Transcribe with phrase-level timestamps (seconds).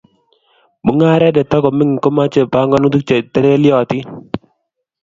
[0.85, 4.05] Mungaret ne ta komingin komachei panganutik che telelyotin